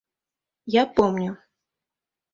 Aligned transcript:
Я 0.81 0.87
помню. 0.95 1.37